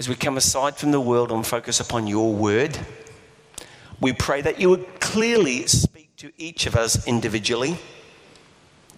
[0.00, 2.78] as we come aside from the world and focus upon your word,
[4.00, 7.76] we pray that you would clearly speak to each of us individually,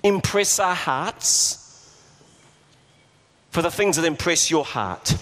[0.05, 1.99] impress our hearts
[3.51, 5.17] for the things that impress your heart.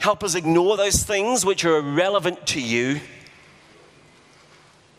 [0.00, 3.00] Help us ignore those things which are irrelevant to you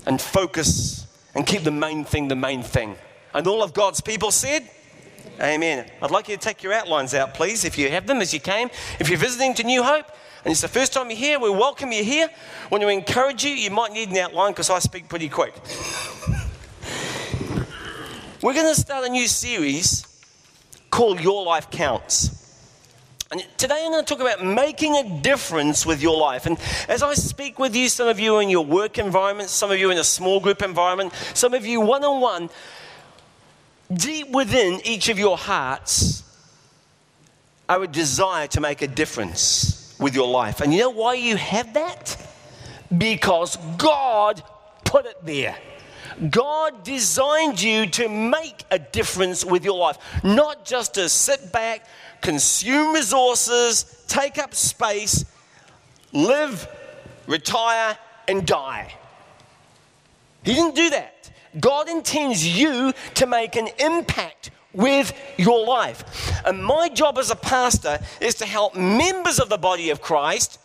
[0.07, 1.05] and focus
[1.35, 2.95] and keep the main thing the main thing.
[3.35, 4.67] And all of God's people said,
[5.41, 5.85] Amen.
[6.01, 8.39] I'd like you to take your outlines out, please, if you have them as you
[8.39, 8.69] came.
[8.99, 10.05] If you're visiting to New Hope
[10.45, 12.29] and it's the first time you're here, we welcome you here.
[12.71, 15.53] Want to encourage you, you might need an outline because I speak pretty quick.
[18.41, 20.07] We're going to start a new series
[20.89, 22.43] called Your Life Counts.
[23.31, 26.45] And today I'm going to talk about making a difference with your life.
[26.45, 29.79] And as I speak with you, some of you in your work environment, some of
[29.79, 32.49] you in a small group environment, some of you one on one,
[33.93, 36.23] deep within each of your hearts
[37.67, 40.61] are a desire to make a difference with your life.
[40.61, 42.17] And you know why you have that?
[42.95, 44.43] Because God
[44.83, 45.57] put it there.
[46.29, 51.85] God designed you to make a difference with your life, not just to sit back,
[52.21, 55.25] consume resources, take up space,
[56.13, 56.67] live,
[57.27, 58.93] retire, and die.
[60.43, 61.14] He didn't do that.
[61.59, 66.43] God intends you to make an impact with your life.
[66.45, 70.59] And my job as a pastor is to help members of the body of Christ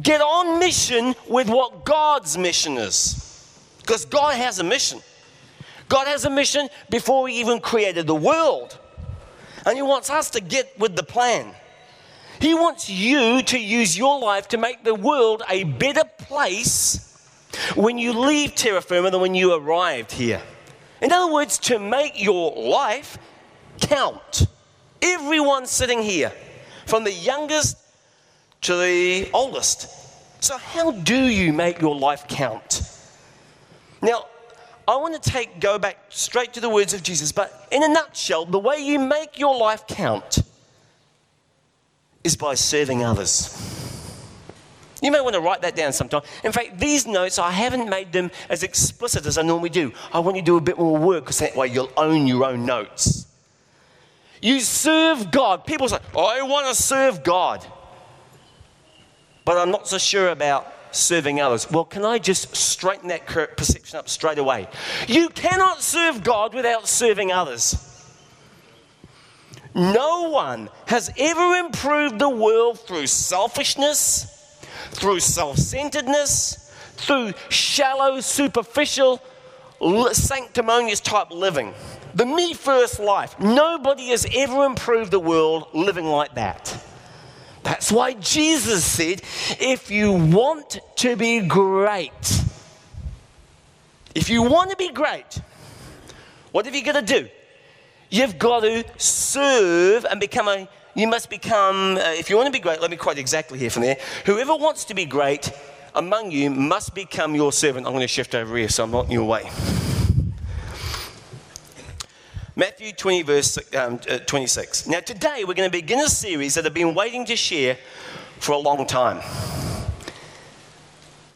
[0.00, 3.28] get on mission with what God's mission is.
[3.80, 5.00] Because God has a mission.
[5.88, 8.78] God has a mission before He even created the world.
[9.66, 11.52] And He wants us to get with the plan.
[12.40, 17.11] He wants you to use your life to make the world a better place
[17.74, 20.42] when you leave terra firma than when you arrived here.
[21.00, 23.18] In other words, to make your life
[23.80, 24.46] count.
[25.00, 26.32] Everyone sitting here,
[26.86, 27.76] from the youngest
[28.62, 29.88] to the oldest.
[30.42, 32.82] So, how do you make your life count?
[34.00, 34.26] Now,
[34.86, 37.88] I want to take go back straight to the words of Jesus, but in a
[37.88, 40.38] nutshell, the way you make your life count
[42.24, 43.81] is by serving others.
[45.02, 46.22] You may want to write that down sometime.
[46.44, 49.92] In fact, these notes, I haven't made them as explicit as I normally do.
[50.12, 52.44] I want you to do a bit more work because that way you'll own your
[52.44, 53.26] own notes.
[54.40, 55.66] You serve God.
[55.66, 57.66] People say, I want to serve God,
[59.44, 61.68] but I'm not so sure about serving others.
[61.68, 64.68] Well, can I just straighten that perception up straight away?
[65.08, 67.88] You cannot serve God without serving others.
[69.74, 74.41] No one has ever improved the world through selfishness
[74.92, 79.20] through self centeredness, through shallow, superficial,
[80.12, 81.74] sanctimonious type living.
[82.14, 83.38] The me first life.
[83.40, 86.78] Nobody has ever improved the world living like that.
[87.62, 89.22] That's why Jesus said,
[89.60, 92.42] if you want to be great,
[94.14, 95.40] if you want to be great,
[96.50, 97.28] what have you got to do?
[98.10, 102.52] You've got to serve and become a you must become, uh, if you want to
[102.52, 103.96] be great, let me quote exactly here from there.
[104.26, 105.50] Whoever wants to be great
[105.94, 107.86] among you must become your servant.
[107.86, 109.50] I'm going to shift over here so I'm not in your way.
[112.54, 114.86] Matthew 20, verse um, uh, 26.
[114.86, 117.78] Now, today we're going to begin a series that I've been waiting to share
[118.38, 119.22] for a long time.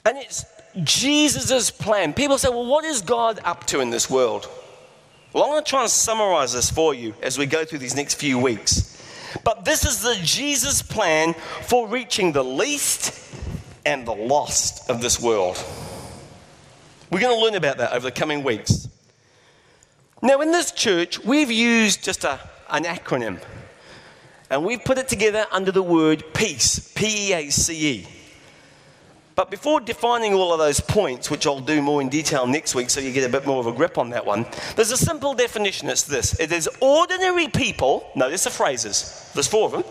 [0.04, 0.44] And it's
[0.84, 2.12] Jesus' plan.
[2.12, 4.48] People say, well, what is God up to in this world?
[5.32, 7.96] Well, I'm going to try and summarize this for you as we go through these
[7.96, 8.95] next few weeks.
[9.44, 13.12] But this is the Jesus plan for reaching the least
[13.84, 15.62] and the lost of this world.
[17.10, 18.88] We're going to learn about that over the coming weeks.
[20.22, 23.40] Now, in this church, we've used just a, an acronym,
[24.50, 28.08] and we've put it together under the word peace P E A C E.
[29.36, 32.88] But before defining all of those points, which I'll do more in detail next week
[32.88, 35.34] so you get a bit more of a grip on that one, there's a simple
[35.34, 35.90] definition.
[35.90, 39.84] It's this it is ordinary people, notice the phrases, there's four of them.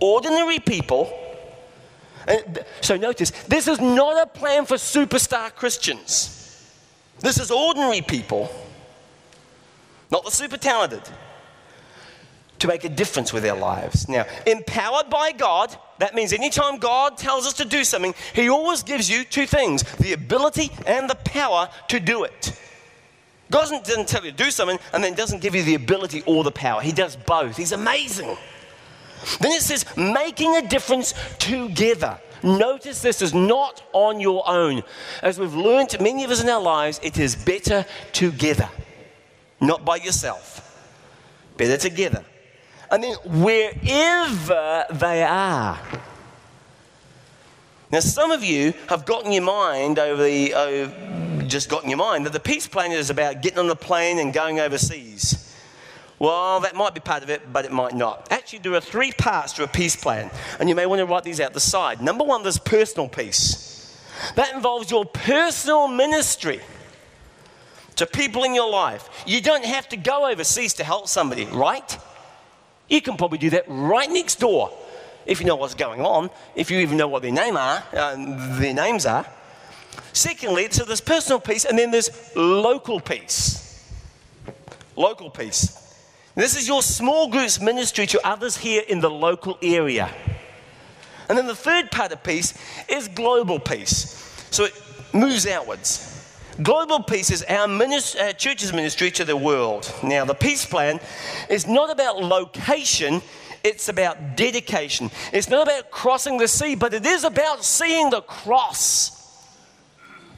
[0.00, 1.16] Ordinary people.
[2.26, 6.40] Eh, and so notice, this is not a plan for superstar Christians.
[7.20, 8.50] This is ordinary people,
[10.10, 11.08] not the super talented
[12.62, 14.08] to make a difference with our lives.
[14.08, 18.84] Now, empowered by God, that means anytime God tells us to do something, He always
[18.84, 22.56] gives you two things the ability and the power to do it.
[23.50, 26.22] God doesn't, doesn't tell you to do something and then doesn't give you the ability
[26.24, 26.80] or the power.
[26.80, 27.56] He does both.
[27.56, 28.36] He's amazing.
[29.40, 32.20] Then it says, making a difference together.
[32.44, 34.84] Notice this is not on your own.
[35.20, 38.68] As we've learned, many of us in our lives, it is better together,
[39.60, 40.68] not by yourself.
[41.56, 42.24] Better together.
[42.92, 45.80] And then wherever they are.
[47.90, 52.24] Now, some of you have gotten your mind over the, oh, just gotten your mind
[52.26, 55.54] that the peace plan is about getting on a plane and going overseas.
[56.18, 58.30] Well, that might be part of it, but it might not.
[58.30, 60.30] Actually, there are three parts to a peace plan,
[60.60, 62.00] and you may want to write these out the side.
[62.00, 64.00] Number one, there's personal peace.
[64.36, 66.60] That involves your personal ministry
[67.96, 69.08] to people in your life.
[69.26, 71.98] You don't have to go overseas to help somebody, right?
[72.92, 74.70] You can probably do that right next door
[75.24, 78.58] if you know what's going on, if you even know what their name are, uh,
[78.58, 79.24] their names are.
[80.12, 83.90] Secondly, so there's personal peace, and then there's local peace.
[84.94, 85.96] Local peace.
[86.34, 90.10] This is your small group's ministry to others here in the local area.
[91.30, 92.52] And then the third part of peace
[92.90, 94.46] is global peace.
[94.50, 94.74] So it
[95.14, 96.21] moves outwards.
[96.60, 99.92] Global peace is our, our uh, church's ministry to the world.
[100.02, 101.00] Now, the peace plan
[101.48, 103.22] is not about location,
[103.64, 105.10] it's about dedication.
[105.32, 109.18] It's not about crossing the sea, but it is about seeing the cross.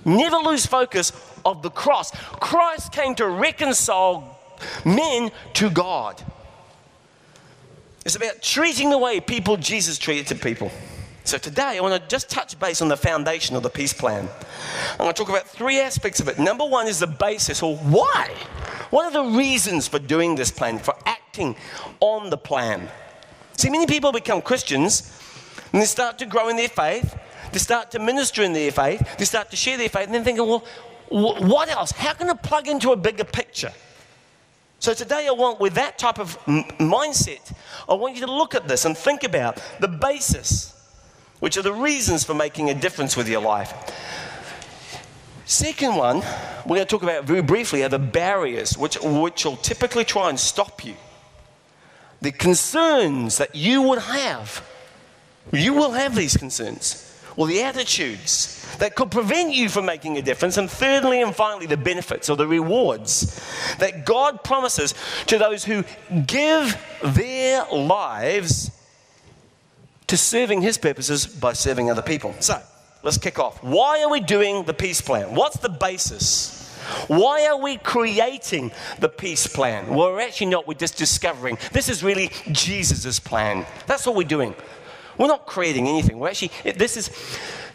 [0.04, 1.12] Never lose focus
[1.44, 2.10] of the cross.
[2.10, 4.38] Christ came to reconcile
[4.84, 6.22] men to God.
[8.04, 10.70] It's about treating the way people Jesus treated to people.
[11.26, 14.28] So today I want to just touch base on the foundation of the peace plan.
[14.92, 16.38] I'm going to talk about three aspects of it.
[16.38, 18.28] Number one is the basis, or why.
[18.90, 21.56] What are the reasons for doing this plan, for acting
[22.00, 22.90] on the plan?
[23.56, 25.18] See, many people become Christians
[25.72, 27.18] and they start to grow in their faith,
[27.52, 30.24] they start to minister in their faith, they start to share their faith, and then
[30.24, 30.64] thinking, well,
[31.08, 31.90] what else?
[31.92, 33.72] How can I plug into a bigger picture?
[34.78, 37.54] So today I want, with that type of mindset,
[37.88, 40.73] I want you to look at this and think about the basis,
[41.40, 43.72] which are the reasons for making a difference with your life.
[45.46, 46.22] Second one,
[46.64, 50.30] we're going to talk about very briefly are the barriers which, which will typically try
[50.30, 50.94] and stop you
[52.24, 54.66] the concerns that you would have.
[55.52, 60.22] You will have these concerns, or the attitudes that could prevent you from making a
[60.22, 60.56] difference.
[60.56, 63.40] And thirdly and finally, the benefits or the rewards
[63.78, 64.94] that God promises
[65.26, 65.84] to those who
[66.26, 68.70] give their lives
[70.06, 72.34] to serving His purposes by serving other people.
[72.40, 72.60] So,
[73.02, 73.62] let's kick off.
[73.62, 75.34] Why are we doing the peace plan?
[75.34, 76.60] What's the basis?
[77.06, 79.94] Why are we creating the peace plan?
[79.94, 81.58] We're actually not, we're just discovering.
[81.72, 83.66] This is really Jesus' plan.
[83.86, 84.54] That's what we're doing.
[85.18, 86.18] We're not creating anything.
[86.18, 87.10] We're actually, this is,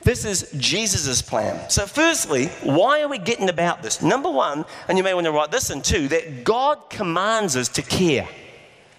[0.04, 1.70] this is Jesus' plan.
[1.70, 4.02] So, firstly, why are we getting about this?
[4.02, 7.70] Number one, and you may want to write this in too, that God commands us
[7.70, 8.28] to care.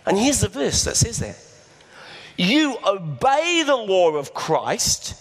[0.07, 1.37] And here's the verse that says that.
[2.41, 5.15] You obey the law of Christ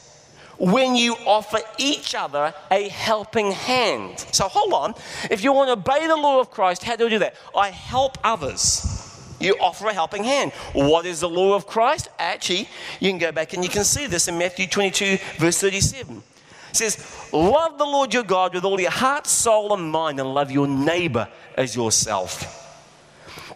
[0.58, 4.20] when you offer each other a helping hand.
[4.32, 4.94] So hold on.
[5.30, 7.36] If you want to obey the law of Christ, how do I do that?
[7.54, 9.36] I help others.
[9.38, 10.54] You offer a helping hand.
[10.72, 12.08] What is the law of Christ?
[12.20, 12.70] Actually,
[13.02, 16.24] you can go back and you can see this in Matthew 22, verse 37.
[16.70, 20.34] It says, Love the Lord your God with all your heart, soul, and mind, and
[20.34, 21.28] love your neighbor
[21.58, 22.69] as yourself.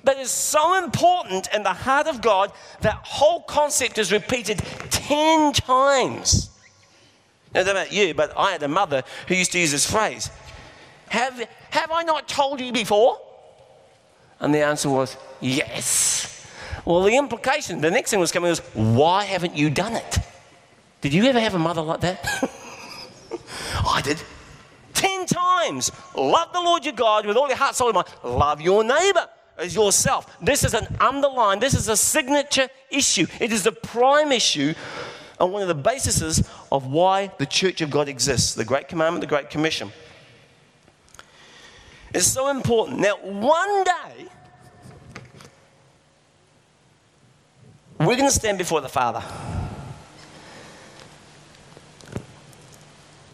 [0.03, 2.51] That is so important in the heart of God,
[2.81, 4.57] that whole concept is repeated
[4.89, 6.49] 10 times.
[7.53, 10.29] Don't know about you, but I had a mother who used to use this phrase
[11.09, 13.19] Have, have I not told you before?
[14.39, 16.29] And the answer was, Yes.
[16.83, 20.19] Well, the implication, the next thing was coming was, Why haven't you done it?
[20.99, 22.49] Did you ever have a mother like that?
[23.87, 24.21] I did.
[24.93, 25.91] Ten times.
[26.15, 28.07] Love the Lord your God with all your heart, soul, and mind.
[28.23, 29.27] Love your neighbor
[29.61, 30.37] yourself.
[30.41, 33.27] This is an underline, this is a signature issue.
[33.39, 34.73] It is the prime issue
[35.39, 39.21] on one of the bases of why the church of God exists the Great Commandment,
[39.21, 39.91] the Great Commission.
[42.13, 42.99] It's so important.
[42.99, 44.27] Now, one day,
[47.99, 49.23] we're going to stand before the Father.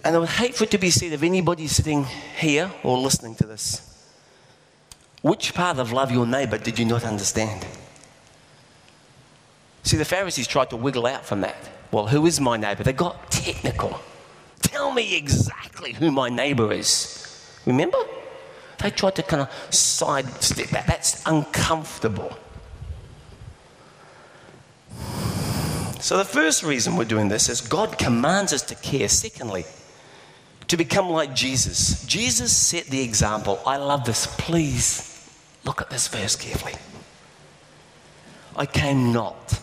[0.04, 2.06] And I would hate for it to be said of anybody sitting
[2.38, 3.89] here or listening to this.
[5.22, 7.66] Which part of love your neighbor did you not understand?
[9.84, 11.58] See, the Pharisees tried to wiggle out from that.
[11.92, 12.84] Well, who is my neighbor?
[12.84, 14.00] They got technical.
[14.62, 17.60] Tell me exactly who my neighbor is.
[17.66, 17.98] Remember?
[18.78, 20.88] They tried to kind of sidestep that.
[20.88, 22.38] That's uncomfortable.
[26.00, 29.10] So, the first reason we're doing this is God commands us to care.
[29.10, 29.66] Secondly,
[30.68, 32.06] to become like Jesus.
[32.06, 33.60] Jesus set the example.
[33.66, 34.28] I love this.
[34.38, 35.09] Please
[35.64, 36.76] look at this verse carefully.
[38.56, 39.60] I came not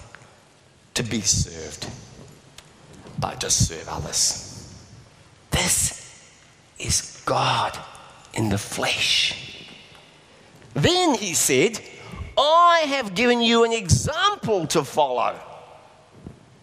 [0.94, 1.88] to be served
[3.18, 4.74] but to serve others.
[5.50, 6.30] This
[6.78, 7.78] is God
[8.34, 9.68] in the flesh.
[10.74, 11.80] Then he said,
[12.36, 15.38] I have given you an example to follow.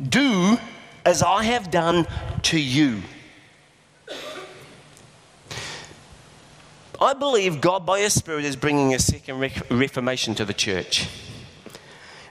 [0.09, 0.57] Do
[1.05, 2.05] as I have done
[2.43, 3.01] to you.
[7.03, 11.09] I believe God, by His Spirit, is bringing a second re- reformation to the church.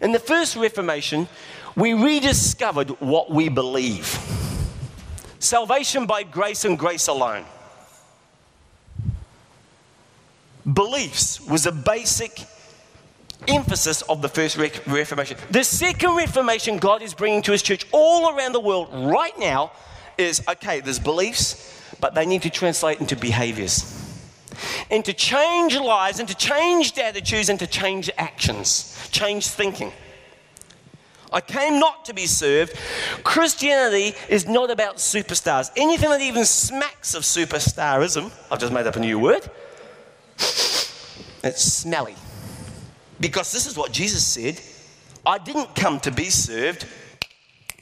[0.00, 1.28] In the first reformation,
[1.76, 4.18] we rediscovered what we believe
[5.38, 7.44] salvation by grace and grace alone.
[10.72, 12.44] Beliefs was a basic
[13.48, 15.36] emphasis of the first re- Reformation.
[15.50, 19.72] The second Reformation God is bringing to His church all around the world right now
[20.16, 24.01] is okay, there's beliefs, but they need to translate into behaviors.
[24.90, 29.92] And to change lives, and to change attitudes, and to change actions, change thinking.
[31.32, 32.76] I came not to be served.
[33.24, 35.70] Christianity is not about superstars.
[35.76, 39.48] Anything that even smacks of superstarism, I've just made up a new word,
[40.38, 42.16] it's smelly.
[43.18, 44.60] Because this is what Jesus said
[45.24, 46.86] I didn't come to be served.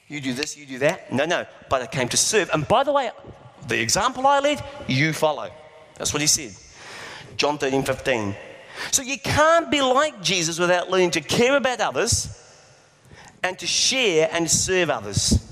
[0.08, 1.12] You do this, you do that.
[1.12, 1.46] No, no.
[1.68, 2.50] But I came to serve.
[2.52, 3.10] And by the way,
[3.68, 5.50] the example I led, you follow.
[6.00, 6.56] That's what he said.
[7.36, 8.34] John 13, 15.
[8.90, 12.42] So you can't be like Jesus without learning to care about others
[13.42, 15.46] and to share and serve others.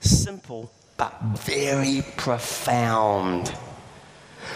[0.00, 3.54] Simple, but very profound.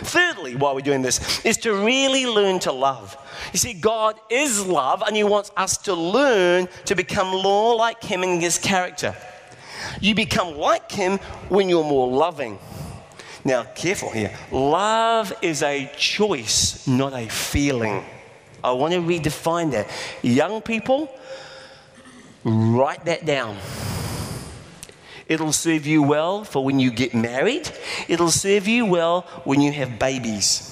[0.00, 3.16] Thirdly, while we're doing this, is to really learn to love.
[3.52, 8.02] You see, God is love, and He wants us to learn to become more like
[8.02, 9.14] Him in His character.
[10.00, 12.58] You become like Him when you're more loving.
[13.44, 14.36] Now, careful here.
[14.50, 18.04] Love is a choice, not a feeling.
[18.62, 19.88] I want to redefine that.
[20.22, 21.12] Young people,
[22.44, 23.56] write that down.
[25.26, 27.70] It'll serve you well for when you get married.
[28.06, 30.68] It'll serve you well when you have babies.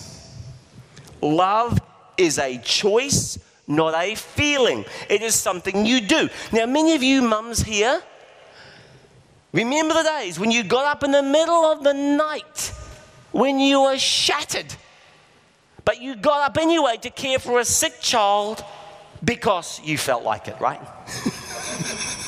[1.21, 1.79] Love
[2.17, 4.85] is a choice, not a feeling.
[5.09, 6.29] It is something you do.
[6.53, 8.03] Now, many of you mums here,
[9.53, 12.73] remember the days when you got up in the middle of the night
[13.33, 14.75] when you were shattered,
[15.85, 18.65] but you got up anyway to care for a sick child
[19.23, 20.81] because you felt like it, right?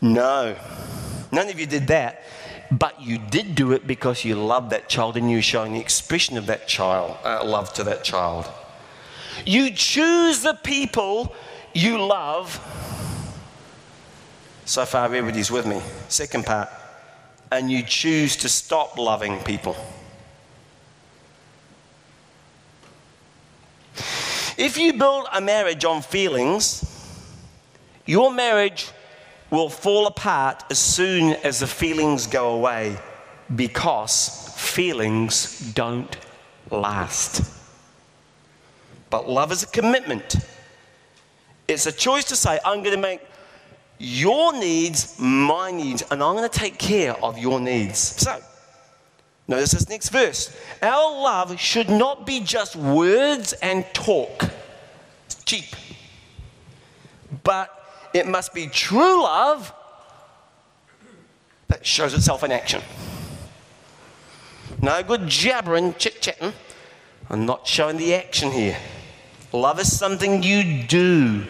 [0.00, 0.56] No,
[1.32, 2.22] none of you did that.
[2.70, 5.80] But you did do it because you loved that child and you were showing the
[5.80, 8.46] expression of that child, uh, love to that child.
[9.46, 11.34] You choose the people
[11.72, 12.60] you love.
[14.68, 15.80] So far, everybody's with me.
[16.10, 16.68] Second part.
[17.50, 19.74] And you choose to stop loving people.
[24.58, 26.84] If you build a marriage on feelings,
[28.04, 28.90] your marriage
[29.48, 32.98] will fall apart as soon as the feelings go away
[33.56, 36.14] because feelings don't
[36.70, 37.50] last.
[39.08, 40.36] But love is a commitment.
[41.66, 43.22] It's a choice to say, I'm going to make
[43.98, 47.98] your needs my needs, and I'm going to take care of your needs.
[47.98, 48.40] So,
[49.46, 50.56] notice this next verse.
[50.82, 54.44] Our love should not be just words and talk,
[55.26, 55.74] it's cheap,
[57.42, 57.70] but
[58.14, 59.72] it must be true love
[61.68, 62.82] that shows itself in action.
[64.80, 66.52] No good jabbering, chit chatting.
[67.28, 68.78] I'm not showing the action here.
[69.52, 71.44] Love is something you do.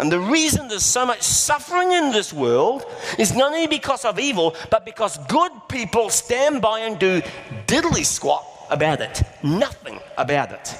[0.00, 2.86] And the reason there's so much suffering in this world
[3.18, 7.20] is not only because of evil, but because good people stand by and do
[7.66, 9.22] diddly squat about it.
[9.42, 10.74] Nothing about it.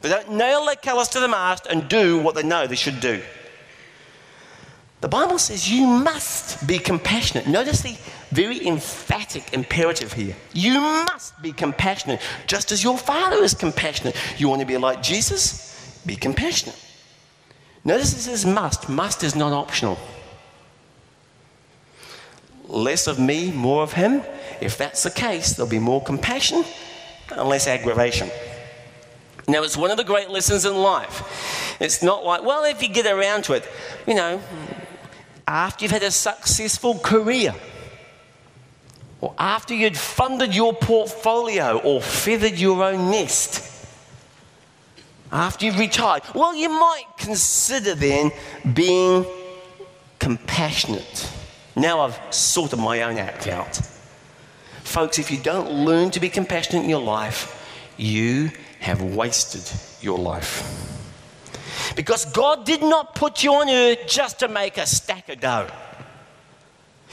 [0.00, 3.00] They don't nail their colours to the mast and do what they know they should
[3.00, 3.20] do.
[5.00, 7.48] The Bible says you must be compassionate.
[7.48, 7.96] Notice the
[8.30, 10.36] very emphatic imperative here.
[10.52, 14.14] You must be compassionate, just as your Father is compassionate.
[14.38, 16.00] You want to be like Jesus?
[16.06, 16.78] Be compassionate.
[17.88, 18.90] Notice this is must.
[18.90, 19.98] Must is not optional.
[22.66, 24.20] Less of me, more of him.
[24.60, 26.66] If that's the case, there'll be more compassion
[27.34, 28.30] and less aggravation.
[29.48, 31.76] Now, it's one of the great lessons in life.
[31.80, 33.66] It's not like, well, if you get around to it,
[34.06, 34.42] you know,
[35.46, 37.54] after you've had a successful career,
[39.22, 43.67] or after you'd funded your portfolio or feathered your own nest,
[45.30, 48.30] after you've retired, well, you might consider then
[48.74, 49.26] being
[50.18, 51.30] compassionate.
[51.76, 53.76] Now I've sorted my own act out.
[54.82, 57.54] Folks, if you don't learn to be compassionate in your life,
[57.96, 59.70] you have wasted
[60.00, 60.88] your life.
[61.94, 65.68] Because God did not put you on earth just to make a stack of dough.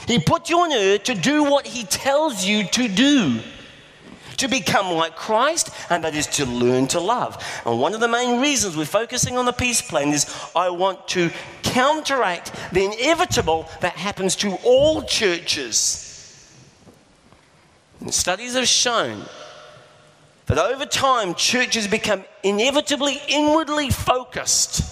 [0.06, 3.40] He put you on earth to do what He tells you to do.
[4.38, 7.42] To become like Christ, and that is to learn to love.
[7.64, 11.08] And one of the main reasons we're focusing on the peace plan is I want
[11.08, 11.30] to
[11.62, 16.02] counteract the inevitable that happens to all churches.
[18.00, 19.24] And studies have shown
[20.46, 24.82] that over time, churches become inevitably inwardly focused.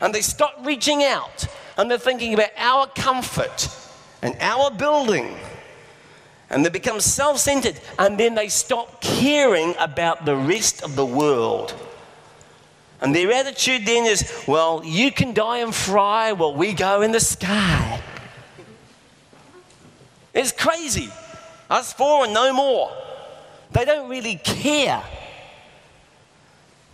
[0.00, 1.46] And they stop reaching out
[1.76, 3.68] and they're thinking about our comfort
[4.22, 5.36] and our building
[6.50, 11.06] and they become self centered, and then they stop caring about the rest of the
[11.06, 11.74] world.
[13.00, 17.12] And their attitude then is, well, you can die and fry while we go in
[17.12, 18.00] the sky.
[20.32, 21.10] It's crazy.
[21.70, 22.90] Us four and no more.
[23.72, 25.02] They don't really care.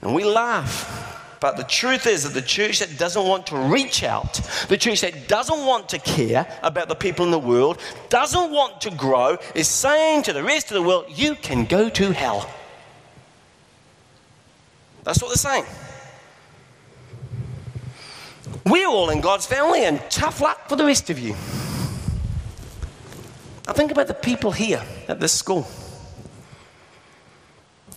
[0.03, 1.00] And we laugh.
[1.41, 4.35] But the truth is that the church that doesn't want to reach out,
[4.69, 7.79] the church that doesn't want to care about the people in the world,
[8.11, 11.89] doesn't want to grow, is saying to the rest of the world, you can go
[11.89, 12.49] to hell.
[15.03, 15.65] That's what they're saying.
[18.67, 21.33] We're all in God's family, and tough luck for the rest of you.
[23.67, 25.63] Now, think about the people here at this school.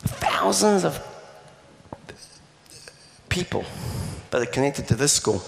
[0.03, 1.12] Thousands of
[3.33, 3.65] people
[4.29, 5.41] that are connected to this school.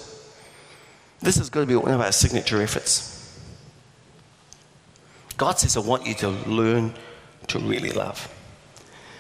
[1.22, 3.12] This is going to be one of our signature efforts.
[5.38, 6.94] God says, I want you to learn
[7.48, 8.28] to really love.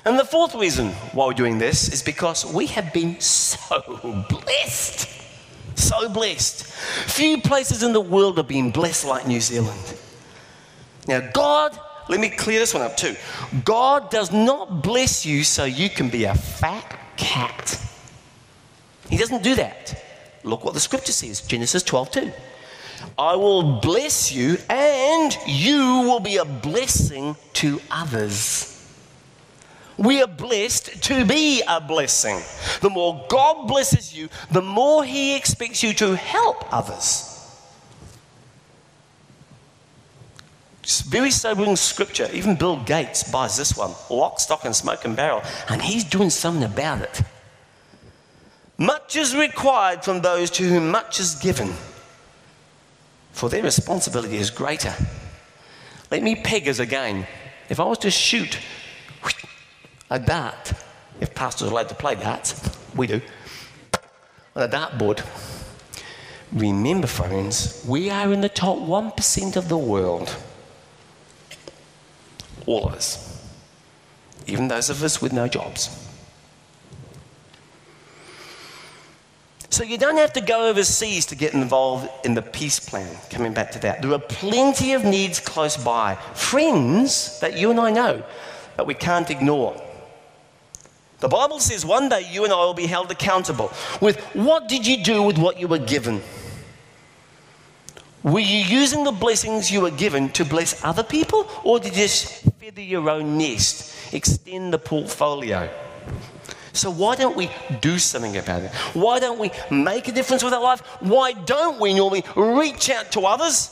[0.03, 5.10] And the fourth reason why we're doing this is because we have been so blessed.
[5.75, 6.65] So blessed.
[6.65, 10.00] Few places in the world have been blessed like New Zealand.
[11.07, 11.77] Now, God,
[12.10, 13.15] let me clear this one up too.
[13.63, 17.79] God does not bless you so you can be a fat cat.
[19.09, 20.03] He doesn't do that.
[20.43, 22.31] Look what the scripture says Genesis 12 2.
[23.17, 28.71] I will bless you, and you will be a blessing to others.
[29.97, 32.41] We are blessed to be a blessing.
[32.81, 37.31] The more God blesses you, the more He expects you to help others.
[40.83, 42.29] It's very sobering scripture.
[42.31, 46.29] Even Bill Gates buys this one lock, stock, and smoke and barrel, and he's doing
[46.29, 47.22] something about it.
[48.77, 51.74] Much is required from those to whom much is given,
[53.31, 54.94] for their responsibility is greater.
[56.11, 57.25] Let me peg us again.
[57.70, 58.59] If I was to shoot
[60.09, 60.74] a dart,
[61.22, 63.22] if pastors are allowed to play darts, we do,
[64.55, 65.25] on a dartboard,
[66.51, 70.35] remember, friends, we are in the top 1% of the world.
[72.66, 73.31] All of us.
[74.48, 76.04] Even those of us with no jobs.
[79.75, 83.14] So you don't have to go overseas to get involved in the peace plan.
[83.29, 87.79] Coming back to that, there are plenty of needs close by, friends that you and
[87.81, 88.24] I know,
[88.77, 89.75] that we can't ignore.
[91.20, 94.88] The Bible says one day you and I will be held accountable with what did
[94.88, 96.22] you do with what you were given?
[98.24, 102.03] Were you using the blessings you were given to bless other people, or did you
[102.03, 105.70] just feather your own nest, extend the portfolio?
[106.75, 107.50] So why don't we
[107.81, 108.72] do something about it?
[108.94, 110.81] Why don't we make a difference with our life?
[111.00, 113.72] Why don't we normally reach out to others?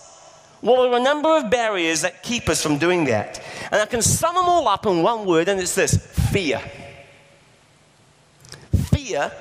[0.62, 3.44] Well, there are a number of barriers that keep us from doing that.
[3.70, 5.98] And I can sum them all up in one word, and it's this
[6.32, 6.62] fear.
[8.86, 9.32] Fear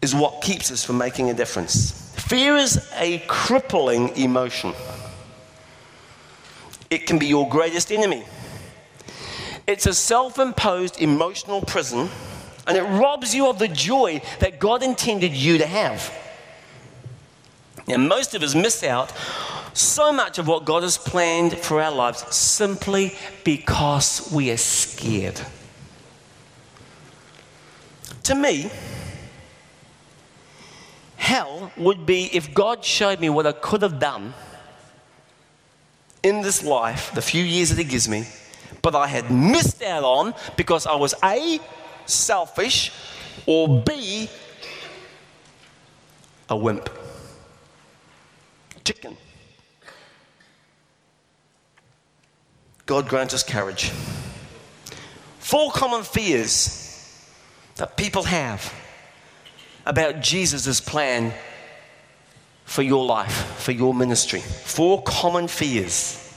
[0.00, 2.14] is what keeps us from making a difference.
[2.16, 4.72] Fear is a crippling emotion,
[6.88, 8.24] it can be your greatest enemy.
[9.68, 12.08] It's a self imposed emotional prison,
[12.66, 16.10] and it robs you of the joy that God intended you to have.
[17.86, 19.12] Now, most of us miss out
[19.74, 25.38] so much of what God has planned for our lives simply because we are scared.
[28.22, 28.70] To me,
[31.16, 34.32] hell would be if God showed me what I could have done
[36.22, 38.24] in this life, the few years that He gives me,
[38.82, 41.60] but I had missed out on because I was A,
[42.06, 42.92] selfish,
[43.46, 44.28] or B,
[46.48, 46.88] a wimp.
[48.84, 49.16] Chicken.
[52.86, 53.90] God grant us courage.
[55.40, 57.24] Four common fears
[57.76, 58.72] that people have
[59.84, 61.32] about Jesus' plan
[62.64, 64.40] for your life, for your ministry.
[64.40, 66.27] Four common fears.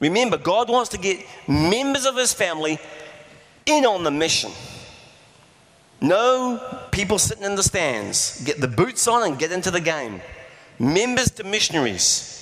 [0.00, 2.78] Remember, God wants to get members of his family
[3.66, 4.52] in on the mission.
[6.00, 6.60] No
[6.92, 8.42] people sitting in the stands.
[8.44, 10.20] Get the boots on and get into the game.
[10.78, 12.36] Members to missionaries.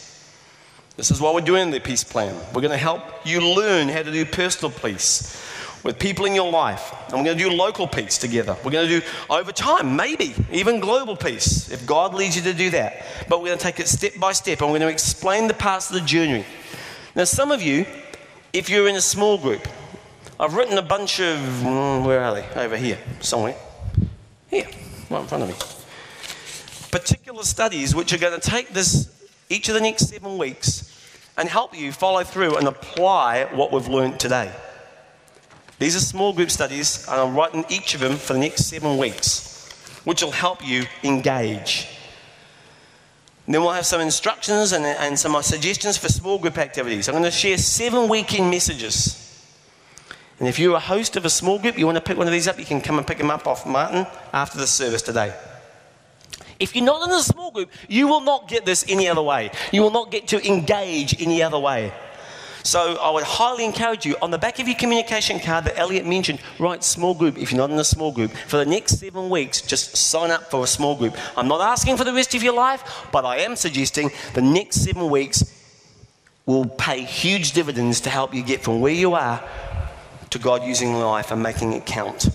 [0.96, 2.34] This is what we're doing in the peace plan.
[2.54, 5.42] We're going to help you learn how to do personal peace
[5.82, 6.92] with people in your life.
[7.08, 8.56] And we're going to do local peace together.
[8.64, 12.54] We're going to do over time, maybe even global peace, if God leads you to
[12.54, 13.06] do that.
[13.28, 15.54] But we're going to take it step by step and we're going to explain the
[15.54, 16.44] parts of the journey.
[17.16, 17.86] Now, some of you,
[18.52, 19.66] if you're in a small group,
[20.38, 22.46] I've written a bunch of, mm, where are they?
[22.54, 23.56] Over here, somewhere.
[24.48, 24.68] Here,
[25.08, 25.54] right in front of me.
[26.90, 29.08] Particular studies which are going to take this
[29.48, 30.92] each of the next seven weeks
[31.38, 34.52] and help you follow through and apply what we've learned today.
[35.78, 38.98] These are small group studies, and I'm writing each of them for the next seven
[38.98, 39.70] weeks,
[40.04, 41.95] which will help you engage.
[43.48, 47.08] Then we'll have some instructions and, and some uh, suggestions for small group activities.
[47.08, 49.22] I'm going to share seven weekend messages.
[50.38, 52.32] And if you're a host of a small group, you want to pick one of
[52.32, 55.34] these up, you can come and pick them up off Martin after the service today.
[56.58, 59.50] If you're not in a small group, you will not get this any other way.
[59.72, 61.92] You will not get to engage any other way.
[62.66, 66.04] So I would highly encourage you on the back of your communication card that Elliot
[66.04, 68.32] mentioned, write small group if you're not in a small group.
[68.32, 71.16] For the next seven weeks, just sign up for a small group.
[71.36, 74.82] I'm not asking for the rest of your life, but I am suggesting the next
[74.82, 75.44] seven weeks
[76.44, 79.44] will pay huge dividends to help you get from where you are
[80.30, 82.30] to God using life and making it count.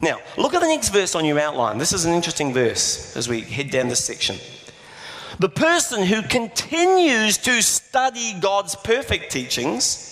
[0.00, 1.76] Now, look at the next verse on your outline.
[1.76, 4.36] This is an interesting verse as we head down this section.
[5.38, 10.10] The person who continues to study God's perfect teachings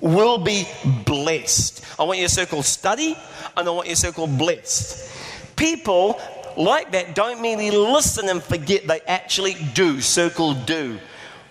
[0.00, 0.66] will be
[1.04, 1.84] blessed.
[1.98, 3.16] I want you to circle study
[3.56, 5.56] and I want you to circle blessed.
[5.56, 6.20] People
[6.56, 10.00] like that don't merely listen and forget, they actually do.
[10.00, 10.98] Circle do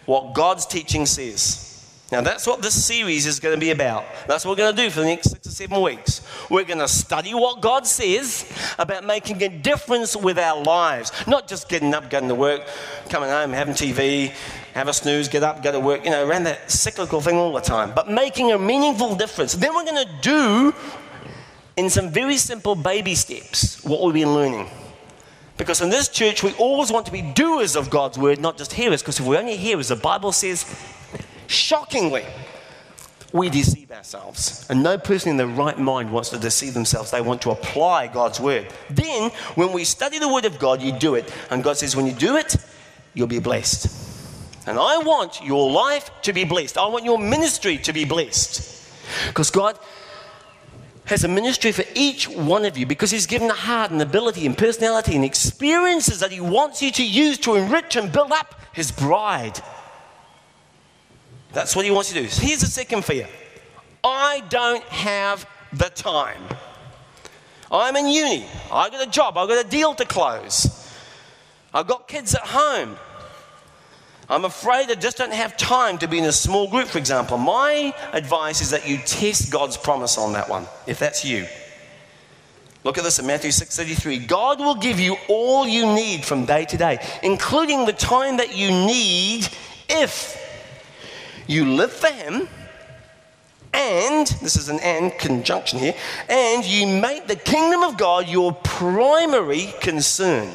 [0.05, 1.68] what God's teaching says.
[2.11, 4.03] Now, that's what this series is going to be about.
[4.27, 6.25] That's what we're going to do for the next six or seven weeks.
[6.49, 11.11] We're going to study what God says about making a difference with our lives.
[11.27, 12.67] Not just getting up, going to work,
[13.09, 14.33] coming home, having TV,
[14.73, 17.53] have a snooze, get up, go to work, you know, around that cyclical thing all
[17.53, 19.53] the time, but making a meaningful difference.
[19.53, 20.73] Then we're going to do,
[21.77, 24.67] in some very simple baby steps, what we've been learning.
[25.57, 28.73] Because in this church, we always want to be doers of God's word, not just
[28.73, 29.01] hearers.
[29.01, 30.63] Because if we're only hearers, the Bible says
[31.49, 32.25] Shockingly,
[33.33, 34.67] we deceive ourselves.
[34.69, 37.09] And no person in their right mind wants to deceive themselves.
[37.09, 38.67] They want to apply God's word.
[38.87, 41.33] Then, when we study the word of God, you do it.
[41.49, 42.55] And God says, when you do it,
[43.15, 43.87] you'll be blessed.
[44.67, 46.77] And I want your life to be blessed.
[46.77, 48.87] I want your ministry to be blessed.
[49.25, 49.79] Because God
[51.05, 54.45] has a ministry for each one of you because He's given a heart and ability
[54.45, 58.53] and personality and experiences that He wants you to use to enrich and build up
[58.71, 59.59] His bride.
[61.51, 62.41] That's what he wants you to do.
[62.45, 63.27] Here's the second fear
[64.03, 66.41] I don't have the time.
[67.71, 68.45] I'm in uni.
[68.71, 69.37] I've got a job.
[69.37, 70.75] I've got a deal to close.
[71.73, 72.97] I've got kids at home.
[74.27, 77.37] I'm afraid I just don't have time to be in a small group, for example.
[77.37, 81.47] My advice is that you test God's promise on that one, if that's you.
[82.83, 84.19] Look at this in Matthew 6:33.
[84.19, 88.55] God will give you all you need from day to day, including the time that
[88.55, 89.49] you need
[89.89, 90.38] if
[91.49, 92.47] you live for Him,
[93.73, 95.95] and this is an and conjunction here,
[96.29, 100.53] and you make the kingdom of God your primary concern.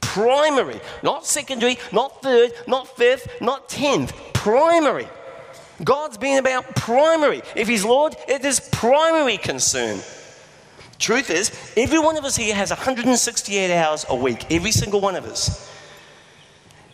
[0.00, 4.12] Primary, not secondary, not third, not fifth, not tenth.
[4.32, 5.08] Primary.
[5.82, 7.42] God's been about primary.
[7.56, 9.98] If He's Lord, it is primary concern.
[10.98, 15.16] Truth is, every one of us here has 168 hours a week, every single one
[15.16, 15.71] of us.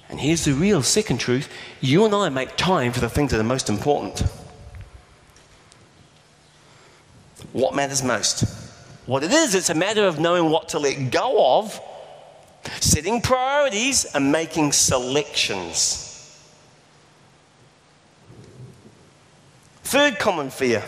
[0.09, 1.49] And here's the real second truth
[1.81, 4.21] you and I make time for the things that are most important.
[7.53, 8.45] What matters most?
[9.07, 11.81] What it is, it's a matter of knowing what to let go of,
[12.81, 16.05] setting priorities, and making selections.
[19.83, 20.85] Third common fear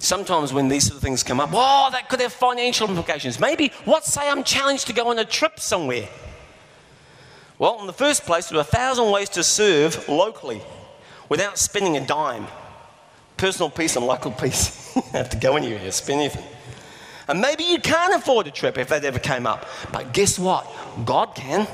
[0.00, 3.38] Sometimes when these sort of things come up, oh, that could have financial implications.
[3.38, 6.08] Maybe, what say I'm challenged to go on a trip somewhere?
[7.58, 10.62] Well, in the first place, there are a thousand ways to serve locally
[11.28, 12.46] without spending a dime.
[13.36, 14.96] Personal peace and local peace.
[14.96, 16.46] you have to go anywhere to spend anything.
[17.28, 19.66] And maybe you can't afford a trip if that ever came up.
[19.92, 20.66] But guess what?
[21.04, 21.68] God can.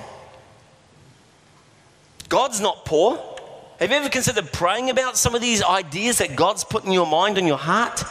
[2.29, 3.23] God's not poor.
[3.79, 7.07] Have you ever considered praying about some of these ideas that God's put in your
[7.07, 8.03] mind and your heart?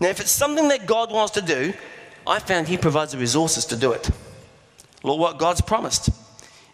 [0.00, 1.74] Now, if it's something that God wants to do,
[2.26, 4.10] I found He provides the resources to do it.
[5.02, 6.10] Look what God's promised.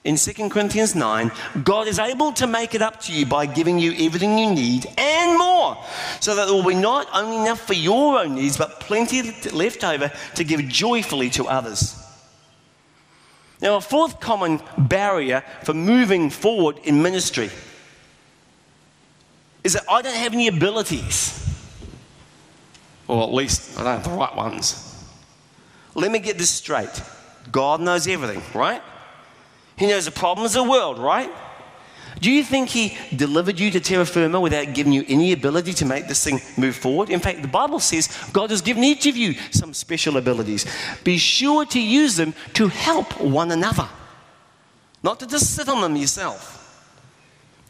[0.05, 1.33] In 2 Corinthians 9,
[1.65, 4.87] God is able to make it up to you by giving you everything you need
[4.97, 5.77] and more,
[6.21, 9.83] so that there will be not only enough for your own needs, but plenty left
[9.83, 12.01] over to give joyfully to others.
[13.61, 17.51] Now, a fourth common barrier for moving forward in ministry
[19.65, 21.46] is that I don't have any abilities.
[23.09, 25.05] Or at least I don't have the right ones.
[25.95, 27.03] Let me get this straight
[27.51, 28.83] God knows everything, right?
[29.77, 31.31] He knows the problems of the world, right?
[32.21, 35.85] Do you think He delivered you to terra firma without giving you any ability to
[35.85, 37.11] make this thing move forward?
[37.11, 40.66] In fact, the Bible says God has given each of you some special abilities.
[41.05, 43.88] Be sure to use them to help one another,
[45.03, 46.65] not to just sit on them yourself.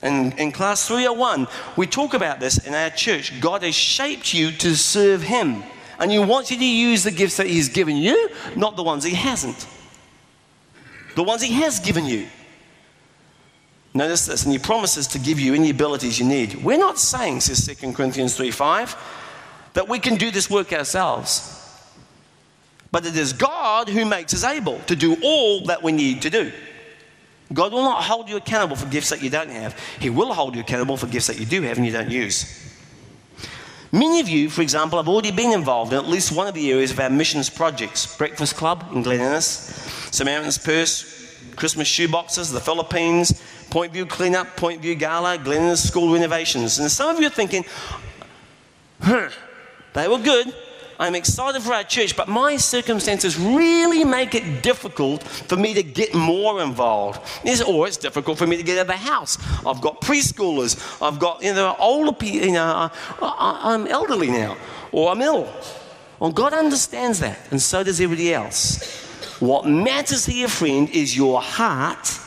[0.06, 3.40] And in class 301, we talk about this in our church.
[3.40, 5.64] God has shaped you to serve Him,
[5.98, 9.02] and He wants you to use the gifts that He's given you, not the ones
[9.02, 9.66] He hasn't.
[11.16, 12.28] The ones He has given you.
[13.94, 16.62] Notice this, and he promises to give you any abilities you need.
[16.62, 18.94] We're not saying, says 2 Corinthians 3 5,
[19.72, 21.52] that we can do this work ourselves.
[22.92, 26.30] But it is God who makes us able to do all that we need to
[26.30, 26.52] do.
[27.52, 29.78] God will not hold you accountable for gifts that you don't have.
[30.00, 32.62] He will hold you accountable for gifts that you do have and you don't use.
[33.92, 36.72] Many of you, for example, have already been involved in at least one of the
[36.72, 39.46] areas of our missions projects Breakfast Club in Glen Innes,
[40.10, 41.16] Samaritan's Purse,
[41.54, 46.78] Christmas shoeboxes, the Philippines, Point View cleanup, Point View gala, Glen Innes school renovations.
[46.78, 47.64] And some of you are thinking,
[49.00, 49.30] huh,
[49.94, 50.52] they were good.
[50.98, 55.82] I'm excited for our church, but my circumstances really make it difficult for me to
[55.82, 57.20] get more involved.
[57.44, 59.38] It's, or it's difficult for me to get out of the house.
[59.66, 61.02] I've got preschoolers.
[61.02, 64.56] I've got, you know, older people, you know, I, am elderly now,
[64.92, 65.52] or I'm ill.
[66.18, 69.04] Well, God understands that, and so does everybody else.
[69.38, 72.18] What matters here, friend, is your heart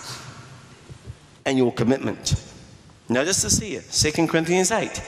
[1.44, 2.36] and your commitment.
[3.08, 5.02] Notice this here 2 Corinthians 8.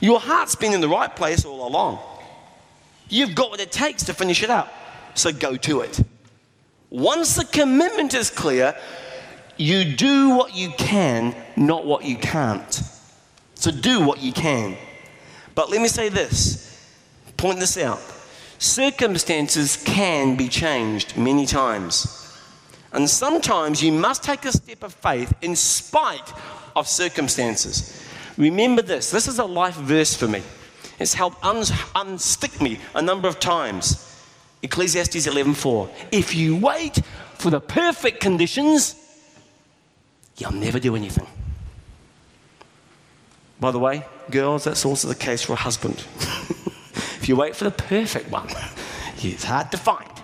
[0.00, 2.00] Your heart's been in the right place all along.
[3.10, 4.72] You've got what it takes to finish it up,
[5.14, 6.00] so go to it.
[6.88, 8.74] Once the commitment is clear,
[9.56, 12.80] you do what you can, not what you can't.
[13.54, 14.76] So do what you can.
[15.54, 16.66] But let me say this
[17.36, 18.00] point this out.
[18.58, 22.16] Circumstances can be changed many times.
[22.92, 26.32] And sometimes you must take a step of faith in spite
[26.76, 28.04] of circumstances.
[28.36, 30.42] Remember this this is a life verse for me.
[31.00, 31.62] It's helped un-
[31.96, 34.06] unstick me a number of times.
[34.62, 35.88] Ecclesiastes 11:4.
[36.12, 37.00] If you wait
[37.38, 38.94] for the perfect conditions,
[40.36, 41.26] you'll never do anything.
[43.58, 45.96] By the way, girls, that's also the case for a husband.
[46.94, 48.48] if you wait for the perfect one,
[49.22, 50.06] it's hard to find.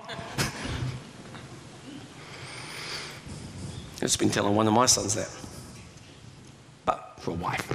[4.03, 5.31] It's been telling one of my sons that.
[6.85, 7.67] But for a wife.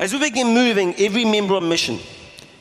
[0.00, 1.98] As we begin moving, every member on mission,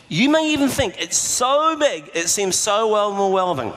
[0.10, 3.72] you may even think it's so big, it seems so overwhelming.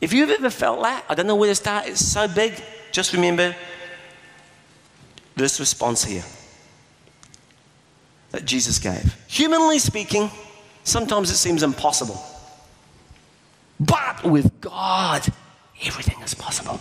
[0.00, 2.54] If you've ever felt that, I don't know where to start, it's so big,
[2.90, 3.54] just remember
[5.36, 6.24] this response here
[8.30, 9.14] that Jesus gave.
[9.28, 10.30] Humanly speaking,
[10.84, 12.18] sometimes it seems impossible.
[13.78, 15.26] But with God,
[15.84, 16.80] everything is possible.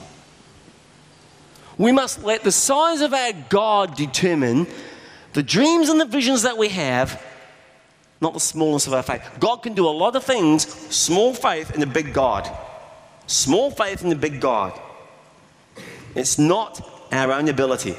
[1.77, 4.65] We must let the size of our God determine
[5.37, 7.23] the dreams and the visions that we have,
[8.19, 9.21] not the smallness of our faith.
[9.39, 12.49] God can do a lot of things, small faith in a big God.
[13.27, 14.73] Small faith in a big God.
[16.15, 17.95] It's not our own ability.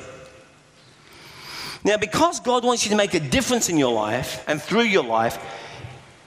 [1.84, 5.04] Now, because God wants you to make a difference in your life and through your
[5.04, 5.38] life,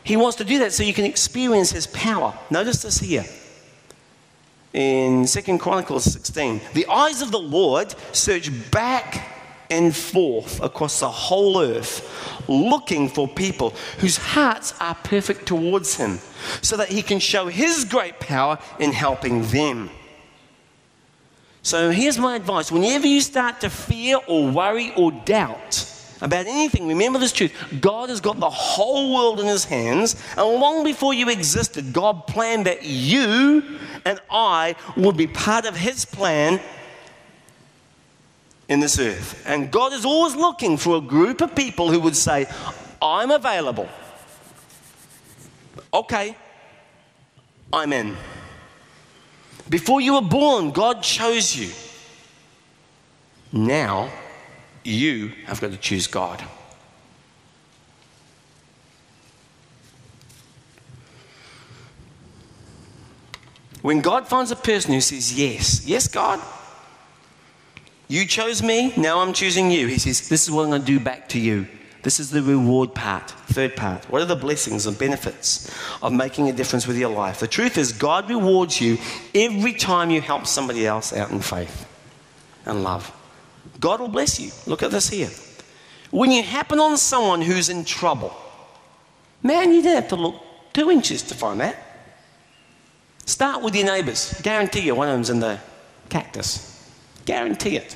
[0.06, 2.34] He wants to do that so you can experience His power.
[2.50, 3.26] Notice this here
[4.72, 6.62] in Second Chronicles 16.
[6.74, 9.31] The eyes of the Lord search back
[9.72, 16.20] and forth across the whole earth, looking for people whose hearts are perfect towards Him,
[16.62, 19.90] so that He can show His great power in helping them.
[21.64, 25.88] So here's my advice whenever you start to fear or worry or doubt,
[26.22, 30.46] about anything, remember this truth God has got the whole world in His hands, and
[30.46, 36.06] long before you existed, God planned that you and I would be part of His
[36.06, 36.60] plan
[38.72, 39.44] in this earth.
[39.46, 42.48] And God is always looking for a group of people who would say,
[43.02, 43.90] I'm available.
[45.94, 46.38] Okay,
[47.74, 48.16] I'm in.
[49.68, 51.70] Before you were born, God chose you.
[53.52, 54.10] Now,
[54.86, 56.40] you have got to choose God.
[63.82, 66.40] When God finds a person who says, Yes, yes, God,
[68.12, 69.88] you chose me, now I'm choosing you.
[69.88, 71.66] He says, This is what I'm going to do back to you.
[72.04, 74.04] This is the reward part, third part.
[74.10, 75.72] What are the blessings and benefits
[76.02, 77.40] of making a difference with your life?
[77.40, 78.98] The truth is, God rewards you
[79.34, 81.88] every time you help somebody else out in faith
[82.66, 83.10] and love.
[83.80, 84.52] God will bless you.
[84.66, 85.30] Look at this here.
[86.10, 88.36] When you happen on someone who's in trouble,
[89.42, 90.36] man, you don't have to look
[90.74, 91.78] two inches to find that.
[93.26, 94.38] Start with your neighbours.
[94.42, 95.60] Guarantee you one of them's in the
[96.10, 96.71] cactus.
[97.26, 97.96] Guarantee it.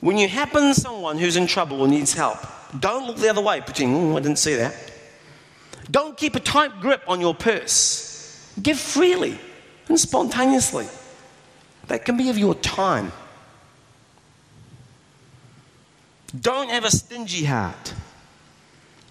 [0.00, 2.38] When you happen to someone who's in trouble or needs help,
[2.78, 4.74] don't look the other way, pretending, oh, I didn't see that.
[5.90, 8.52] Don't keep a tight grip on your purse.
[8.62, 9.38] Give freely
[9.88, 10.86] and spontaneously.
[11.88, 13.12] That can be of your time.
[16.38, 17.94] Don't have a stingy heart.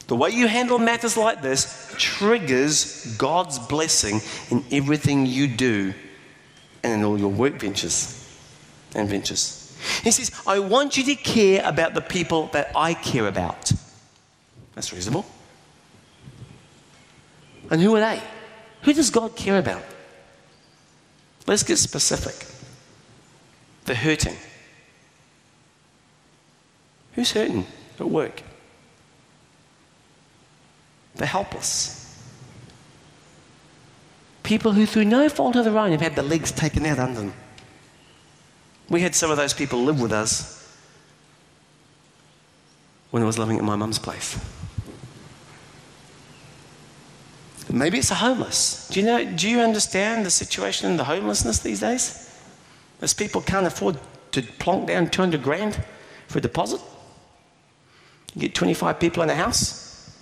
[0.08, 4.20] The way you handle matters like this triggers God's blessing
[4.52, 5.94] in everything you do
[6.86, 8.30] and in all your work ventures
[8.94, 9.76] and ventures.
[10.04, 13.72] He says, I want you to care about the people that I care about.
[14.76, 15.26] That's reasonable.
[17.72, 18.22] And who are they?
[18.84, 19.82] Who does God care about?
[21.48, 22.48] Let's get specific.
[23.86, 24.36] The hurting.
[27.14, 27.66] Who's hurting
[28.00, 28.44] at work?
[31.16, 32.05] The helpless.
[34.46, 37.20] People who, through no fault of their own, have had the legs taken out under
[37.22, 37.34] them.
[38.90, 40.78] We had some of those people live with us
[43.10, 44.40] when I was living at my mum's place.
[47.72, 48.88] Maybe it's a homeless.
[48.90, 52.32] Do you know, do you understand the situation in the homelessness these days?
[53.00, 53.98] Those people can't afford
[54.34, 55.84] to plonk down 200 grand
[56.28, 56.82] for a deposit.
[58.36, 60.16] You get 25 people in a house,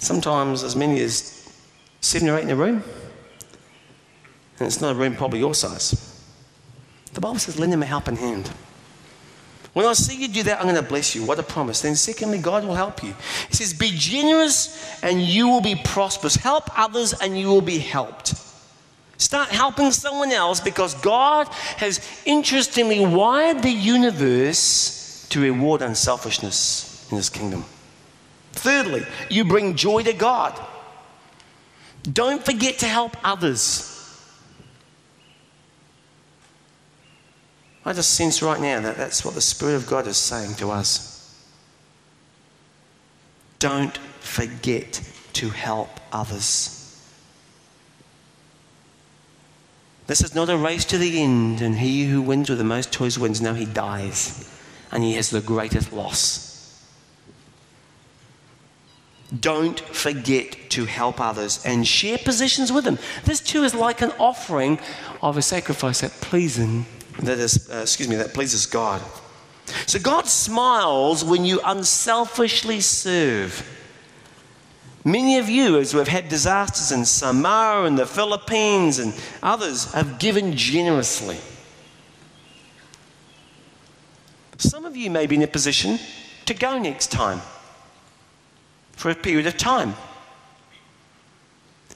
[0.00, 1.48] sometimes as many as
[2.00, 2.82] seven or eight in a room.
[4.58, 6.22] And it's not a room probably your size.
[7.12, 8.50] The Bible says, lend him a helping hand.
[9.74, 11.24] When I see you do that, I'm going to bless you.
[11.24, 11.82] What a promise.
[11.82, 13.12] Then, secondly, God will help you.
[13.48, 16.36] He says, Be generous and you will be prosperous.
[16.36, 18.34] Help others and you will be helped.
[19.18, 27.16] Start helping someone else because God has interestingly wired the universe to reward unselfishness in
[27.16, 27.64] His kingdom.
[28.52, 30.58] Thirdly, you bring joy to God.
[32.04, 33.93] Don't forget to help others.
[37.86, 40.70] I just sense right now that that's what the Spirit of God is saying to
[40.70, 41.12] us.
[43.58, 45.02] Don't forget
[45.34, 46.80] to help others.
[50.06, 52.92] This is not a race to the end, and he who wins with the most
[52.92, 53.40] toys wins.
[53.40, 54.50] Now he dies,
[54.92, 56.50] and he has the greatest loss.
[59.40, 62.98] Don't forget to help others and share positions with them.
[63.24, 64.78] This too is like an offering
[65.22, 66.86] of a sacrifice that pleasing
[67.20, 69.00] that is, uh, excuse me, that pleases God.
[69.86, 73.70] So God smiles when you unselfishly serve.
[75.04, 80.18] Many of you, as we've had disasters in Samoa and the Philippines and others, have
[80.18, 81.38] given generously.
[84.58, 85.98] Some of you may be in a position
[86.46, 87.40] to go next time
[88.92, 89.94] for a period of time.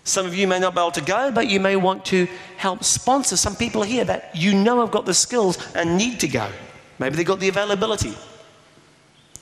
[0.09, 2.83] Some of you may not be able to go, but you may want to help
[2.83, 6.51] sponsor some people here that you know have got the skills and need to go.
[6.99, 8.15] Maybe they've got the availability.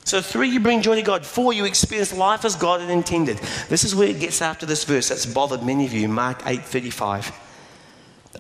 [0.03, 1.25] So, three, you bring joy to God.
[1.25, 3.39] Four, you experience life as God had intended.
[3.69, 6.63] This is where it gets after this verse that's bothered many of you, Mark 8
[6.63, 7.33] 35.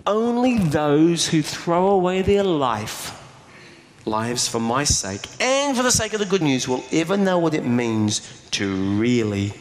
[0.06, 3.20] Only those who throw away their life,
[4.04, 7.38] lives for my sake, and for the sake of the good news, will ever know
[7.38, 8.20] what it means
[8.52, 9.52] to really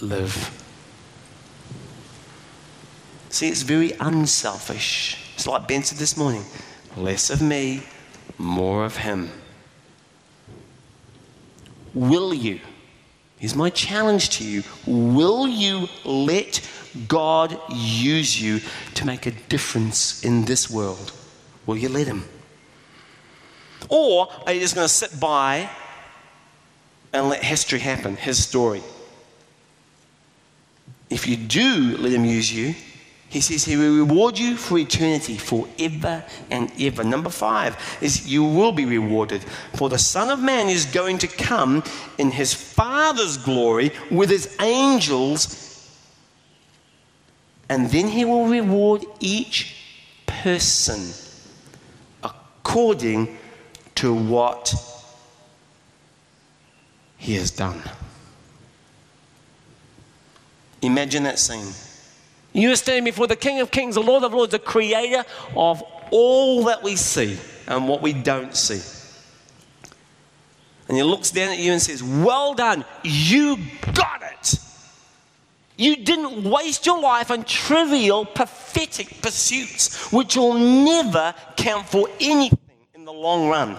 [0.00, 0.59] live.
[3.30, 5.16] See, it's very unselfish.
[5.34, 6.44] It's like Ben said this morning
[6.96, 7.84] less of me,
[8.36, 9.30] more of Him.
[11.94, 12.60] Will you?
[13.38, 14.64] Here's my challenge to you.
[14.84, 16.68] Will you let
[17.06, 18.60] God use you
[18.94, 21.12] to make a difference in this world?
[21.66, 22.24] Will you let Him?
[23.88, 25.70] Or are you just going to sit by
[27.12, 28.82] and let history happen, His story?
[31.08, 32.74] If you do let Him use you,
[33.30, 37.04] he says he will reward you for eternity, forever and ever.
[37.04, 39.44] Number five is you will be rewarded.
[39.74, 41.84] For the Son of Man is going to come
[42.18, 45.88] in his Father's glory with his angels,
[47.68, 49.76] and then he will reward each
[50.26, 51.12] person
[52.24, 53.38] according
[53.94, 54.74] to what
[57.16, 57.80] he has done.
[60.82, 61.72] Imagine that scene.
[62.52, 65.24] You are standing before the King of Kings, the Lord of Lords, the creator
[65.56, 68.80] of all that we see and what we don't see.
[70.88, 73.58] And he looks down at you and says, Well done, you
[73.94, 74.54] got it.
[75.76, 82.58] You didn't waste your life on trivial, pathetic pursuits, which will never count for anything
[82.94, 83.78] in the long run.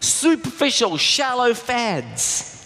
[0.00, 2.57] Superficial, shallow fads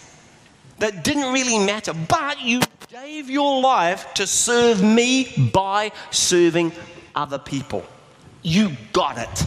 [0.82, 6.72] that didn't really matter, but you gave your life to serve me by serving
[7.14, 7.84] other people.
[8.42, 9.46] You got it.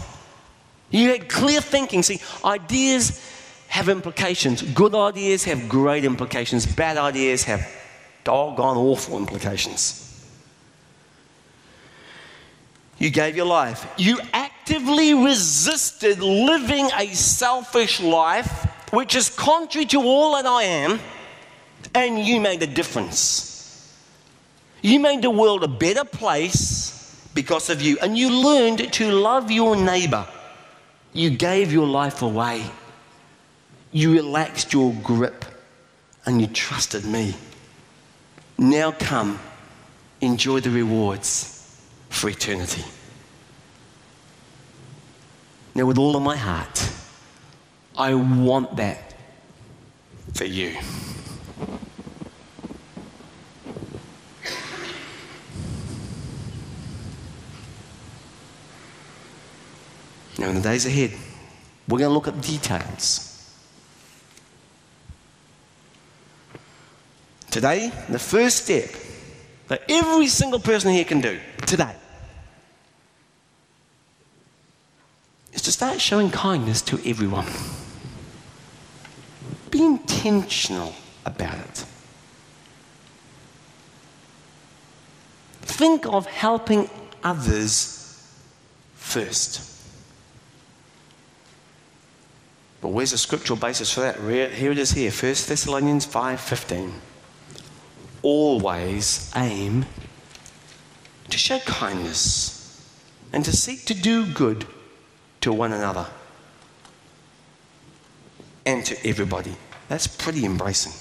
[0.91, 2.03] You had clear thinking.
[2.03, 3.21] See, ideas
[3.67, 4.61] have implications.
[4.61, 6.65] Good ideas have great implications.
[6.65, 7.69] Bad ideas have
[8.23, 10.01] doggone awful implications.
[12.97, 13.85] You gave your life.
[13.97, 21.01] You actively resisted living a selfish life, which is contrary to all that I am,
[21.93, 23.91] and you made a difference.
[24.81, 26.93] You made the world a better place
[27.33, 30.27] because of you, and you learned to love your neighbor.
[31.13, 32.63] You gave your life away.
[33.91, 35.45] You relaxed your grip,
[36.25, 37.35] and you trusted me.
[38.57, 39.39] Now come,
[40.21, 41.79] enjoy the rewards
[42.09, 42.83] for eternity.
[45.73, 46.89] Now, with all of my heart,
[47.97, 49.13] I want that
[50.33, 50.77] for you.
[60.37, 61.11] Now, in the days ahead,
[61.87, 63.31] we're going to look at details.
[67.51, 68.89] Today, the first step
[69.69, 71.95] that every single person here can do today
[75.53, 77.47] is to start showing kindness to everyone.
[79.71, 80.93] Be intentional
[81.25, 81.85] about it.
[85.61, 86.89] Think of helping
[87.23, 88.29] others
[88.95, 89.74] first.
[92.85, 94.19] But where's the scriptural basis for that?
[94.19, 96.93] Here it is here, 1 Thessalonians 5:15.
[98.21, 99.87] Always aim
[101.31, 102.79] to show kindness
[103.33, 104.67] and to seek to do good
[105.41, 106.05] to one another
[108.67, 109.55] and to everybody.
[109.87, 110.93] That's pretty embracing.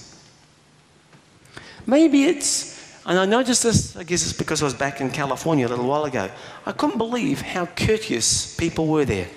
[1.84, 5.66] Maybe it's, and I noticed this, I guess it's because I was back in California
[5.66, 6.30] a little while ago.
[6.64, 9.28] I couldn't believe how courteous people were there,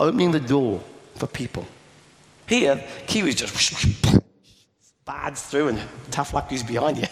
[0.00, 0.82] opening the door
[1.16, 1.66] for people.
[2.46, 4.22] Here, Kiwis just
[5.04, 7.06] barge through and tough luck who's behind you.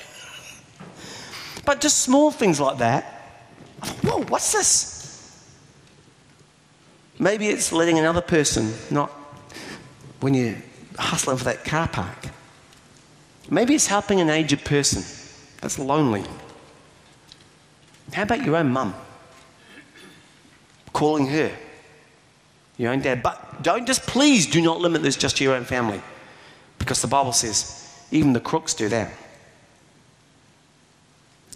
[1.64, 3.04] but just small things like that.
[4.02, 4.94] Whoa, what's this?
[7.18, 9.10] Maybe it's letting another person, not
[10.20, 10.56] when you're
[10.98, 12.28] hustling for that car park.
[13.50, 15.02] Maybe it's helping an aged person
[15.60, 16.24] that's lonely.
[18.12, 18.94] How about your own mum?
[20.92, 21.52] Calling her,
[22.76, 23.22] your own dad.
[23.22, 26.00] But don't just, please do not limit this just to your own family.
[26.78, 29.12] Because the Bible says even the crooks do that.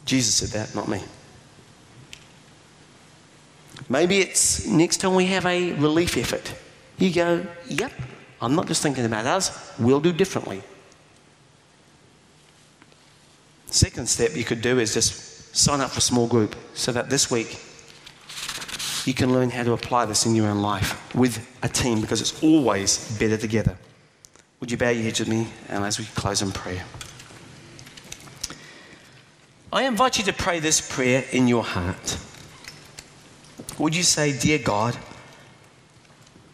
[0.04, 1.02] Jesus said that, not me.
[3.88, 6.54] Maybe it's next time we have a relief effort.
[6.98, 7.92] You go, yep,
[8.40, 10.62] I'm not just thinking about us, we'll do differently.
[13.66, 17.10] Second step you could do is just sign up for a small group so that
[17.10, 17.60] this week
[19.08, 22.20] you can learn how to apply this in your own life with a team because
[22.20, 23.74] it's always better together.
[24.60, 26.84] Would you bow your heads with me and as we close in prayer?
[29.72, 32.18] I invite you to pray this prayer in your heart.
[33.78, 34.98] Would you say, Dear God,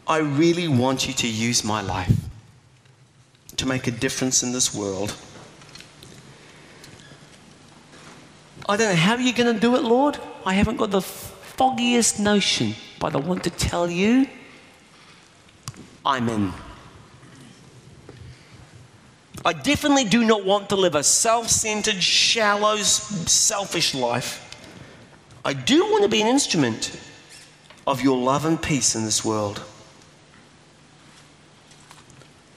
[0.06, 2.12] I really want you to use my life
[3.56, 5.16] to make a difference in this world?
[8.68, 10.18] I don't know how you're going to do it, Lord.
[10.46, 11.02] I haven't got the
[11.56, 14.26] foggiest notion, but I want to tell you
[16.04, 16.52] I'm in.
[19.44, 24.40] I definitely do not want to live a self centered, shallow, selfish life.
[25.44, 26.98] I do want to be an instrument
[27.86, 29.62] of your love and peace in this world.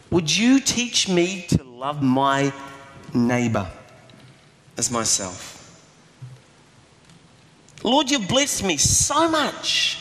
[0.10, 2.54] Would you teach me to love my
[3.14, 3.70] neighbor
[4.78, 5.57] as myself?
[7.88, 9.98] Lord, you blessed me so much.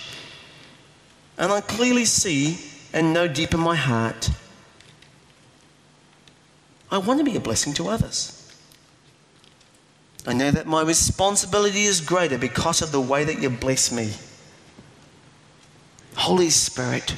[1.39, 2.59] And I clearly see
[2.93, 4.31] and know deep in my heart
[6.91, 8.33] I want to be a blessing to others.
[10.27, 14.13] I know that my responsibility is greater because of the way that you bless me.
[16.15, 17.17] Holy Spirit,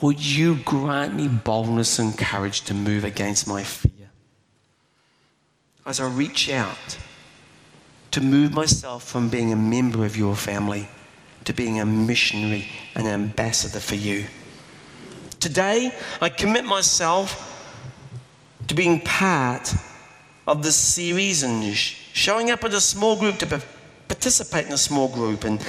[0.00, 4.10] would you grant me boldness and courage to move against my fear?
[5.84, 6.98] As I reach out
[8.10, 10.88] to move myself from being a member of your family
[11.46, 14.26] to being a missionary, and an ambassador for you.
[15.38, 17.52] Today, I commit myself
[18.66, 19.72] to being part
[20.48, 23.62] of this series and sh- showing up at a small group to
[24.08, 25.60] participate in a small group and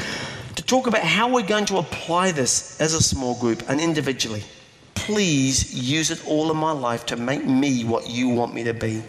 [0.55, 4.43] to talk about how we're going to apply this as a small group and individually.
[4.95, 8.73] Please use it all in my life to make me what you want me to
[8.73, 9.03] be.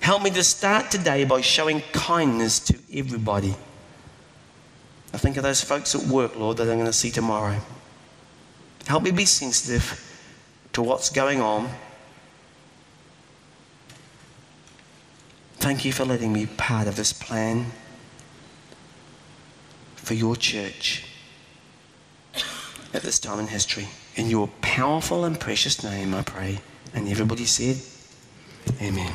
[0.00, 3.54] Help me to start today by showing kindness to everybody.
[5.12, 7.58] I think of those folks at work, Lord, that I'm going to see tomorrow.
[8.86, 10.04] Help me be sensitive
[10.72, 11.68] to what's going on.
[15.56, 17.66] Thank you for letting me be part of this plan
[19.96, 21.04] for your church
[22.94, 23.88] at this time in history.
[24.16, 26.60] In your powerful and precious name, I pray.
[26.94, 27.76] And everybody said,
[28.80, 29.12] Amen.